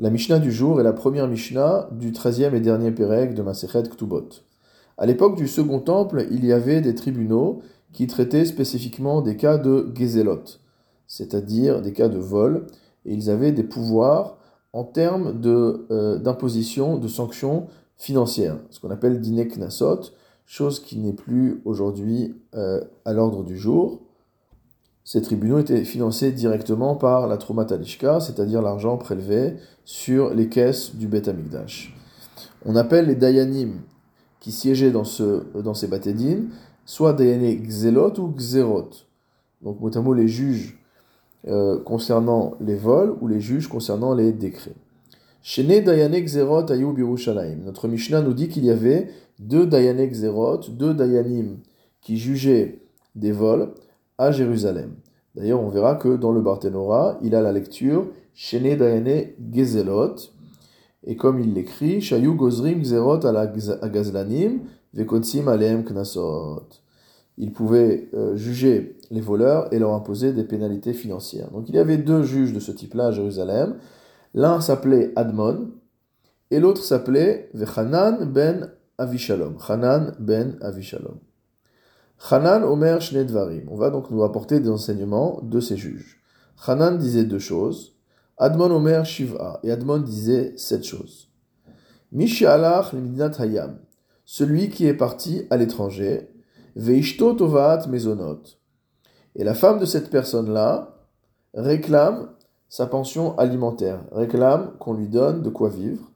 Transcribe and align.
La 0.00 0.10
Mishnah 0.10 0.38
du 0.38 0.52
jour 0.52 0.78
est 0.78 0.84
la 0.84 0.92
première 0.92 1.26
Mishnah 1.26 1.88
du 1.90 2.12
13e 2.12 2.54
et 2.54 2.60
dernier 2.60 2.92
Pérec 2.92 3.34
de 3.34 3.42
Masechet 3.42 3.82
Ktubot. 3.82 4.28
À 4.96 5.06
l'époque 5.06 5.36
du 5.36 5.48
Second 5.48 5.80
Temple, 5.80 6.28
il 6.30 6.44
y 6.44 6.52
avait 6.52 6.80
des 6.80 6.94
tribunaux 6.94 7.62
qui 7.92 8.06
traitaient 8.06 8.44
spécifiquement 8.44 9.22
des 9.22 9.36
cas 9.36 9.58
de 9.58 9.92
Gezelot, 9.98 10.44
c'est-à-dire 11.08 11.82
des 11.82 11.92
cas 11.92 12.06
de 12.06 12.18
vol, 12.18 12.68
et 13.06 13.12
ils 13.12 13.28
avaient 13.28 13.50
des 13.50 13.64
pouvoirs 13.64 14.38
en 14.72 14.84
termes 14.84 15.40
euh, 15.44 16.18
d'imposition, 16.20 16.96
de, 16.96 17.08
sanctions 17.08 17.66
financières, 17.96 18.58
ce 18.70 18.78
qu'on 18.78 18.92
appelle 18.92 19.20
dinek 19.20 19.56
nasot, 19.56 20.12
chose 20.46 20.78
qui 20.78 20.98
n'est 20.98 21.12
plus 21.12 21.60
aujourd'hui 21.64 22.36
euh, 22.54 22.84
à 23.04 23.12
l'ordre 23.12 23.42
du 23.42 23.58
jour. 23.58 24.02
Ces 25.10 25.22
tribunaux 25.22 25.58
étaient 25.58 25.84
financés 25.84 26.32
directement 26.32 26.94
par 26.94 27.28
la 27.28 27.38
Trouma 27.38 27.66
c'est-à-dire 27.66 28.60
l'argent 28.60 28.98
prélevé 28.98 29.54
sur 29.86 30.34
les 30.34 30.50
caisses 30.50 30.96
du 30.96 31.06
Bet 31.06 31.30
Amikdash. 31.30 31.96
On 32.66 32.76
appelle 32.76 33.06
les 33.06 33.14
Dayanim 33.14 33.80
qui 34.38 34.52
siégeaient 34.52 34.90
dans, 34.90 35.04
ce, 35.04 35.44
dans 35.62 35.72
ces 35.72 35.86
Batédines, 35.86 36.50
soit 36.84 37.14
Dayané 37.14 37.58
Gzelot 37.66 38.20
ou 38.20 38.34
Gzerot. 38.36 38.90
Donc, 39.62 39.80
notamment 39.80 40.12
les 40.12 40.28
juges 40.28 40.78
euh, 41.46 41.82
concernant 41.82 42.56
les 42.60 42.76
vols 42.76 43.16
ou 43.22 43.28
les 43.28 43.40
juges 43.40 43.68
concernant 43.68 44.12
les 44.12 44.32
décrets. 44.32 44.76
Shene 45.40 45.82
Dayané 45.82 46.22
Gzerot 46.22 46.70
Ayou 46.70 46.92
Birushalayim. 46.92 47.64
Notre 47.64 47.88
Mishnah 47.88 48.20
nous 48.20 48.34
dit 48.34 48.48
qu'il 48.48 48.66
y 48.66 48.70
avait 48.70 49.08
deux 49.38 49.66
Dayané 49.66 50.06
Gzerot, 50.10 50.68
deux 50.68 50.92
Dayanim 50.92 51.60
qui 52.02 52.18
jugeaient 52.18 52.82
des 53.14 53.32
vols 53.32 53.72
à 54.18 54.32
Jérusalem. 54.32 54.94
D'ailleurs, 55.34 55.62
on 55.62 55.68
verra 55.68 55.94
que 55.94 56.16
dans 56.16 56.32
le 56.32 56.40
Barthénora, 56.40 57.18
il 57.22 57.34
a 57.34 57.40
la 57.40 57.52
lecture 57.52 58.08
Shene 58.34 58.76
Dayane 58.76 59.28
Gezelot, 59.52 60.16
et 61.04 61.16
comme 61.16 61.40
il 61.40 61.54
l'écrit, 61.54 62.00
Shayu 62.00 62.34
Gozrim 62.34 62.82
Gzerot 62.82 63.24
ala 63.24 63.46
Gazlanim, 63.46 64.60
Vekonsim 64.92 65.48
Aleem 65.48 65.84
Knasot. 65.84 66.68
Il 67.36 67.52
pouvait 67.52 68.08
euh, 68.14 68.36
juger 68.36 68.96
les 69.10 69.20
voleurs 69.20 69.72
et 69.72 69.78
leur 69.78 69.94
imposer 69.94 70.32
des 70.32 70.44
pénalités 70.44 70.92
financières. 70.92 71.50
Donc 71.52 71.68
il 71.68 71.76
y 71.76 71.78
avait 71.78 71.98
deux 71.98 72.24
juges 72.24 72.52
de 72.52 72.60
ce 72.60 72.72
type-là 72.72 73.06
à 73.06 73.10
Jérusalem. 73.12 73.76
L'un 74.34 74.60
s'appelait 74.60 75.12
Admon, 75.14 75.70
et 76.50 76.58
l'autre 76.58 76.82
s'appelait 76.82 77.48
Vechanan 77.54 78.24
ben 78.24 78.72
Avishalom. 78.98 79.56
Hanan 79.68 80.14
ben 80.18 80.58
Avishalom. 80.60 81.18
Hanan 82.18 82.64
Omer 82.64 83.00
Shnedvarim. 83.00 83.68
On 83.70 83.76
va 83.76 83.90
donc 83.90 84.10
nous 84.10 84.22
apporter 84.22 84.60
des 84.60 84.68
enseignements 84.68 85.40
de 85.42 85.60
ces 85.60 85.76
juges. 85.76 86.20
Hanan 86.66 86.98
disait 86.98 87.24
deux 87.24 87.38
choses. 87.38 87.94
Admon 88.36 88.70
Omer 88.70 89.04
Shiva. 89.06 89.60
Et 89.62 89.70
Admon 89.70 89.98
disait 89.98 90.52
sept 90.56 90.84
choses. 90.84 91.28
Mishalach 92.12 92.92
Limidinat 92.92 93.32
Hayam. 93.38 93.78
Celui 94.24 94.68
qui 94.68 94.86
est 94.86 94.94
parti 94.94 95.46
à 95.50 95.56
l'étranger. 95.56 96.28
Veishto 96.74 97.34
Tovat 97.34 97.86
Mezonot. 97.88 98.42
Et 99.36 99.44
la 99.44 99.54
femme 99.54 99.78
de 99.78 99.84
cette 99.84 100.10
personne-là 100.10 100.96
réclame 101.54 102.30
sa 102.68 102.86
pension 102.86 103.36
alimentaire, 103.38 104.00
réclame 104.12 104.72
qu'on 104.78 104.92
lui 104.92 105.08
donne 105.08 105.42
de 105.42 105.48
quoi 105.48 105.70
vivre. 105.70 106.10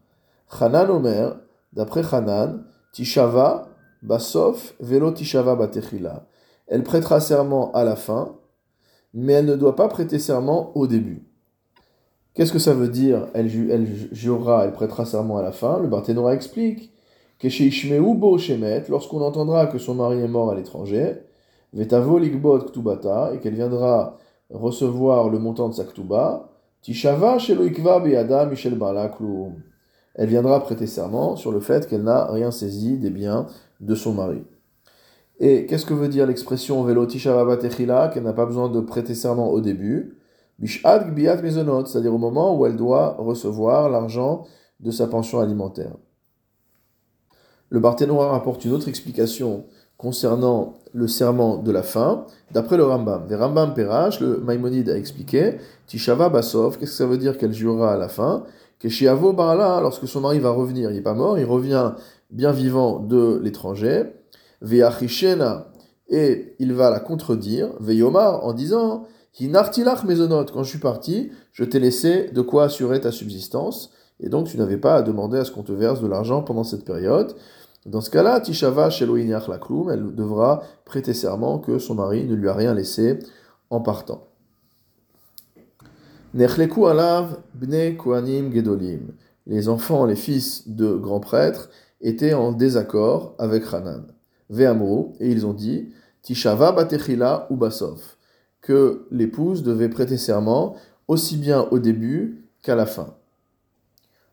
Hanan 0.61 0.91
Omer, 0.91 1.37
d'après 1.73 2.03
Hanan, 2.15 2.65
Tishava 2.93 3.69
Batechila. 4.03 6.27
Elle 6.67 6.83
prêtera 6.83 7.21
serment 7.21 7.73
à 7.73 7.85
la 7.85 7.97
fin, 7.97 8.37
mais 9.15 9.35
elle 9.35 9.47
ne 9.47 9.57
doit 9.57 9.77
pas 9.77 9.89
prêter 9.89 10.19
serment 10.19 10.77
au 10.77 10.87
début. 10.87 11.27
Qu'est-ce 12.35 12.53
que 12.53 12.59
ça 12.59 12.73
veut 12.73 12.89
dire 12.89 13.29
elle, 13.35 13.49
jurera, 14.13 14.65
elle 14.65 14.73
prêtera 14.73 15.05
serment 15.05 15.37
à 15.37 15.43
la 15.43 15.53
fin? 15.53 15.79
Le 15.79 15.89
Barthénora 15.89 16.35
explique 16.35 16.93
que 17.39 17.49
chez 17.49 18.01
bo 18.01 18.39
shemet, 18.39 18.85
lorsqu'on 18.89 19.21
entendra 19.21 19.67
que 19.67 19.79
son 19.79 19.95
mari 19.95 20.21
est 20.21 20.29
mort 20.29 20.51
à 20.51 20.55
l'étranger, 20.55 21.17
ktubata, 21.75 23.33
et 23.35 23.39
qu'elle 23.39 23.55
viendra 23.55 24.19
recevoir 24.51 25.29
le 25.29 25.39
montant 25.39 25.69
de 25.69 25.75
sa 25.75 25.85
ktuba, 25.85 26.49
tishava 26.83 27.37
Elle 30.15 30.29
viendra 30.29 30.61
prêter 30.61 30.87
serment 30.87 31.37
sur 31.37 31.53
le 31.53 31.61
fait 31.61 31.87
qu'elle 31.87 32.03
n'a 32.03 32.31
rien 32.31 32.51
saisi 32.51 32.97
des 32.97 33.11
biens 33.11 33.47
de 33.83 33.95
son 33.95 34.15
mari. 34.15 34.43
Et 35.39 35.67
qu'est-ce 35.67 35.85
que 35.85 35.95
veut 35.95 36.09
dire 36.09 36.27
l'expression 36.27 36.83
velo 36.83 37.07
qu'elle 37.07 38.23
n'a 38.23 38.33
pas 38.33 38.47
besoin 38.47 38.69
de 38.71 38.81
prêter 38.81 39.15
serment 39.15 39.51
au 39.51 39.61
début 39.61 40.17
c'est-à-dire 40.65 42.15
au 42.15 42.19
moment 42.19 42.57
où 42.57 42.67
elle 42.67 42.77
doit 42.77 43.17
recevoir 43.19 43.91
l'argent 43.91 44.45
de 44.81 44.91
sa 44.91 45.07
pension 45.07 45.41
alimentaire. 45.41 45.97
Le 47.71 47.81
Barthénoir 47.81 48.31
rapporte 48.31 48.65
une 48.65 48.73
autre 48.73 48.89
explication 48.89 49.65
concernant 49.97 50.75
le 50.93 51.09
serment 51.09 51.57
de 51.57 51.71
la 51.73 51.83
fin, 51.83 52.27
d'après 52.51 52.77
le 52.77 52.85
Rambam. 52.85 53.27
Le 53.29 53.37
Rambam 53.37 53.73
Perach, 53.73 54.21
le 54.21 54.39
Maïmonide 54.39 54.91
a 54.91 54.97
expliqué, 54.97 55.59
Tishava 55.87 56.29
Basov, 56.29 56.79
qu'est-ce 56.79 56.91
que 56.91 56.97
ça 56.97 57.07
veut 57.07 57.19
dire 57.19 57.39
qu'elle 57.39 57.53
jurera 57.53 57.95
à 57.95 57.97
la 57.97 58.09
fin? 58.09 58.45
Que 58.83 58.89
Shiavo 58.89 59.33
Barala, 59.33 59.81
lorsque 59.81 60.09
son 60.09 60.23
mari 60.23 60.41
va 60.41 60.51
revenir, 60.51 60.91
il 60.91 60.97
n'est 60.97 61.03
pas 61.03 61.15
mort, 61.15 61.39
il 61.39 61.45
revient 61.45 61.93
bien 62.31 62.51
vivant 62.51 62.99
de 62.99 63.39
l'étranger, 63.41 64.07
Veachishena, 64.61 65.69
et 66.09 66.57
il 66.59 66.73
va 66.73 66.91
la 66.91 66.99
contredire, 66.99 67.69
Veyomar, 67.79 68.45
en 68.45 68.53
disant, 68.53 69.05
Hinartilach 69.39 70.03
mezonot, 70.03 70.47
quand 70.47 70.65
je 70.65 70.71
suis 70.71 70.81
parti, 70.81 71.31
je 71.53 71.63
t'ai 71.63 71.79
laissé 71.79 72.31
de 72.31 72.41
quoi 72.41 72.65
assurer 72.65 73.01
ta 73.01 73.13
subsistance, 73.13 73.93
et 74.19 74.29
donc 74.29 74.49
tu 74.49 74.59
n'avais 74.59 74.79
pas 74.79 74.97
à 74.97 75.03
demander 75.03 75.39
à 75.39 75.45
ce 75.45 75.53
qu'on 75.53 75.63
te 75.63 75.71
verse 75.71 76.01
de 76.01 76.09
l'argent 76.09 76.43
pendant 76.43 76.65
cette 76.65 76.85
période. 76.85 77.37
Dans 77.87 78.01
ce 78.01 78.11
cas-là, 78.11 78.41
Tishava 78.41 78.91
Sheloiniach 78.91 79.47
Lakloum, 79.47 79.91
elle 79.91 80.13
devra 80.13 80.65
prêter 80.85 81.15
serment 81.15 81.61
que 81.61 81.79
son 81.79 81.95
mari 81.95 82.25
ne 82.25 82.35
lui 82.35 82.49
a 82.49 82.55
rien 82.55 82.75
laissé 82.75 83.21
en 83.71 83.81
partant. 83.81 84.32
Les 86.35 86.49
enfants, 89.69 90.07
les 90.07 90.17
fils 90.17 90.69
de 90.69 90.95
grands 90.95 91.21
prêtres, 91.21 91.69
étaient 92.01 92.33
en 92.33 92.53
désaccord 92.53 93.35
avec 93.39 93.65
Hanan. 93.71 94.07
Ve'amru, 94.49 95.13
et 95.21 95.31
ils 95.31 95.45
ont 95.45 95.53
dit, 95.53 95.91
Tishava 96.23 96.73
batechila 96.73 97.47
ou 97.51 97.59
que 98.63 99.07
l'épouse 99.11 99.63
devait 99.63 99.91
prêter 99.91 100.17
serment 100.17 100.77
aussi 101.07 101.37
bien 101.37 101.69
au 101.71 101.79
début 101.79 102.49
qu'à 102.63 102.77
la 102.77 102.87
fin. 102.87 103.15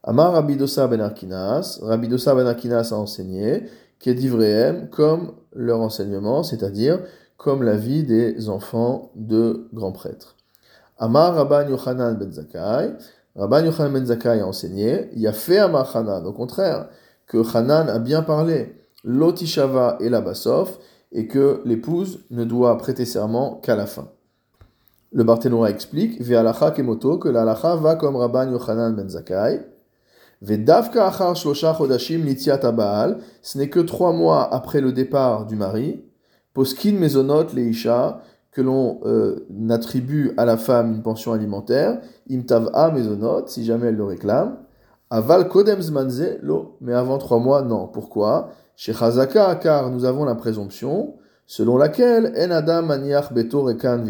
Amar 0.04 0.32
Rabidosa 0.32 0.88
ben 0.88 1.02
Arkinas, 1.02 1.80
Rabidosa 1.82 2.34
ben 2.34 2.48
Arkinas 2.48 2.90
a 2.94 2.96
enseigné, 2.96 3.64
qu'est 4.00 4.16
comme 4.90 5.34
leur 5.54 5.82
enseignement, 5.82 6.44
c'est-à-dire 6.44 7.02
comme 7.36 7.64
la 7.64 7.76
vie 7.76 8.04
des 8.04 8.48
enfants 8.48 9.12
de 9.16 9.68
grands 9.74 9.92
prêtres. 9.92 10.38
Amar 11.00 11.34
Rabban 11.34 11.70
Yochanan 11.70 12.20
ben 12.20 12.32
Zakai, 12.32 12.94
Rabban 13.36 13.64
Yochanan 13.64 13.94
ben 13.94 14.06
Zakai 14.06 14.42
a 14.42 14.46
enseigné, 14.46 15.10
il 15.16 15.26
a 15.28 15.32
fait 15.32 15.58
Amar 15.58 15.96
Hanan, 15.96 16.26
au 16.26 16.34
contraire, 16.34 16.90
que 17.26 17.38
Hanan 17.56 17.88
a 17.88 18.00
bien 18.00 18.22
parlé, 18.22 18.76
l'otishava 19.06 19.98
et 20.02 20.10
la 20.10 20.20
basof, 20.20 20.78
et 21.14 21.28
que 21.28 21.62
l'épouse 21.64 22.20
ne 22.32 22.44
doit 22.44 22.78
prêter 22.78 23.06
serment 23.06 23.56
qu'à 23.64 23.78
la 23.78 23.86
fin. 23.86 24.10
Le 25.12 25.24
Barthénora 25.24 25.70
explique, 25.70 26.22
Ve'alacha 26.22 26.72
kemoto, 26.72 27.18
que 27.18 27.30
l'alacha 27.30 27.76
va 27.78 27.96
comme 27.96 28.18
Rabban 28.18 28.52
Yochanan 28.52 28.94
ben 28.94 29.10
Zakai, 29.10 29.62
Ve'davka 30.42 31.08
achar 31.08 31.36
shlosha 31.36 31.74
chodashim 31.74 32.24
nitziat 32.24 32.72
baal, 32.72 33.20
ce 33.42 33.58
n'est 33.58 33.70
que 33.70 33.80
trois 33.80 34.14
mois 34.14 34.54
après 34.54 34.82
le 34.82 34.92
départ 34.92 35.46
du 35.46 35.56
mari, 35.56 36.04
poskin 36.54 36.94
mezonot 36.94 37.48
leisha, 37.54 38.22
que 38.52 38.62
l'on 38.62 39.00
euh, 39.06 39.46
attribue 39.70 40.34
à 40.38 40.46
la 40.46 40.58
femme 40.58 40.94
une 40.94 41.02
pension 41.02 41.34
alimentaire, 41.34 42.02
imtav'a 42.30 42.92
mezonot, 42.92 43.48
si 43.48 43.64
jamais 43.66 43.88
elle 43.88 43.96
le 43.96 44.06
réclame, 44.06 44.58
Aval 45.12 45.48
kodem 45.48 45.82
zmanze 45.82 46.38
lo, 46.44 46.78
mais 46.82 46.94
avant 46.94 47.18
trois 47.18 47.40
mois, 47.40 47.64
non. 47.64 47.88
Pourquoi? 47.88 48.52
Chez 48.76 48.94
Chazaka, 48.94 49.56
car 49.56 49.90
nous 49.90 50.06
avons 50.06 50.24
la 50.24 50.36
présomption, 50.36 51.16
selon 51.48 51.78
laquelle 51.78 52.32
en 52.38 52.52
adam 52.52 52.84
maniach 52.84 53.34
beto 53.34 53.64
rekan 53.64 54.06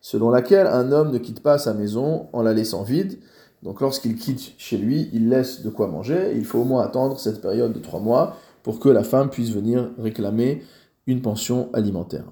selon 0.00 0.30
laquelle 0.30 0.66
un 0.66 0.90
homme 0.90 1.12
ne 1.12 1.18
quitte 1.18 1.42
pas 1.42 1.58
sa 1.58 1.74
maison 1.74 2.26
en 2.32 2.42
la 2.42 2.52
laissant 2.52 2.82
vide. 2.82 3.20
Donc 3.62 3.80
lorsqu'il 3.80 4.16
quitte 4.16 4.54
chez 4.58 4.78
lui, 4.78 5.10
il 5.12 5.28
laisse 5.28 5.62
de 5.62 5.70
quoi 5.70 5.86
manger. 5.86 6.32
Il 6.34 6.44
faut 6.44 6.58
au 6.58 6.64
moins 6.64 6.82
attendre 6.82 7.20
cette 7.20 7.40
période 7.40 7.72
de 7.72 7.78
trois 7.78 8.00
mois 8.00 8.36
pour 8.64 8.80
que 8.80 8.88
la 8.88 9.04
femme 9.04 9.30
puisse 9.30 9.50
venir 9.50 9.90
réclamer 9.96 10.64
une 11.06 11.22
pension 11.22 11.68
alimentaire. 11.72 12.24